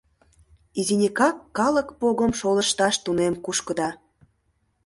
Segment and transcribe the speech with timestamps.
[0.79, 3.89] Изинекак калык погым шолышташ тунем кушкыда...